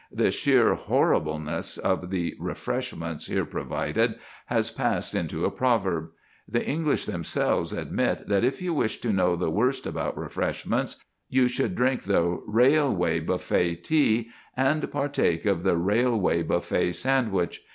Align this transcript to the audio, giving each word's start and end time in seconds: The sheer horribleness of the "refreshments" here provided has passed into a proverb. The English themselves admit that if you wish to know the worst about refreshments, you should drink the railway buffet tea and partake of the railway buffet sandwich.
The 0.11 0.31
sheer 0.31 0.73
horribleness 0.73 1.77
of 1.77 2.09
the 2.09 2.35
"refreshments" 2.39 3.27
here 3.27 3.45
provided 3.45 4.15
has 4.47 4.71
passed 4.71 5.13
into 5.13 5.45
a 5.45 5.51
proverb. 5.51 6.09
The 6.49 6.65
English 6.65 7.05
themselves 7.05 7.71
admit 7.71 8.27
that 8.27 8.43
if 8.43 8.63
you 8.63 8.73
wish 8.73 8.97
to 9.01 9.13
know 9.13 9.35
the 9.35 9.51
worst 9.51 9.85
about 9.85 10.17
refreshments, 10.17 11.05
you 11.29 11.47
should 11.47 11.75
drink 11.75 12.05
the 12.05 12.23
railway 12.47 13.19
buffet 13.19 13.83
tea 13.83 14.31
and 14.57 14.91
partake 14.91 15.45
of 15.45 15.61
the 15.61 15.77
railway 15.77 16.41
buffet 16.41 16.93
sandwich. 16.93 17.61